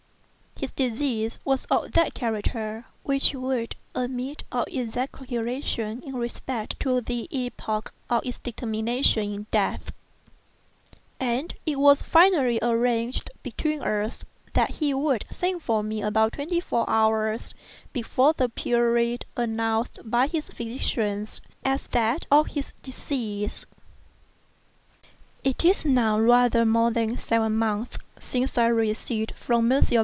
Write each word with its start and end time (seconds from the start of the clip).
His 0.57 0.69
disease 0.69 1.39
was 1.43 1.65
of 1.71 1.93
that 1.93 2.13
character 2.13 2.85
which 3.01 3.33
would 3.33 3.75
admit 3.95 4.43
of 4.51 4.65
exact 4.67 5.13
calculation 5.13 6.03
in 6.03 6.15
respect 6.15 6.79
to 6.81 7.01
the 7.01 7.27
epoch 7.31 7.91
of 8.11 8.23
its 8.23 8.37
termination 8.55 9.23
in 9.33 9.45
death; 9.49 9.91
and 11.19 11.55
it 11.65 11.79
was 11.79 12.03
finally 12.03 12.59
arranged 12.61 13.31
between 13.41 13.81
us 13.81 14.23
that 14.53 14.69
he 14.69 14.93
would 14.93 15.25
send 15.31 15.63
for 15.63 15.81
me 15.81 16.03
about 16.03 16.33
twenty 16.33 16.59
four 16.59 16.87
hours 16.87 17.55
before 17.91 18.33
the 18.33 18.47
period 18.47 19.25
announced 19.35 19.97
by 20.03 20.27
his 20.27 20.47
physicians 20.49 21.41
as 21.65 21.87
that 21.87 22.27
of 22.29 22.45
his 22.47 22.73
decease. 22.83 23.65
It 25.43 25.65
is 25.65 25.85
now 25.85 26.19
rather 26.19 26.65
more 26.67 26.91
than 26.91 27.17
seven 27.17 27.55
months 27.55 27.97
since 28.19 28.59
I 28.59 28.67
received, 28.67 29.31
from 29.31 29.71
M. 29.71 29.81